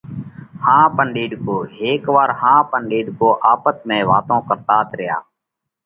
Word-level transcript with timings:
ۿاپ 0.67 0.93
ان 1.01 1.07
ڏيڏڪو:هيڪ 1.15 2.03
وار 2.15 2.29
ۿاپ 2.41 2.67
ان 2.75 2.83
ڏيڏڪو 2.91 3.29
آپت 3.51 3.75
۾ 3.89 3.97
واتون 4.09 4.39
ڪرتات 4.47 4.89
ريا۔ 4.99 5.17